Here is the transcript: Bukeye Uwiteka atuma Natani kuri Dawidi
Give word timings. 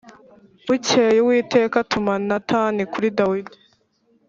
Bukeye 0.67 1.17
Uwiteka 1.21 1.75
atuma 1.83 2.13
Natani 2.27 2.81
kuri 2.93 3.07
Dawidi 3.17 3.57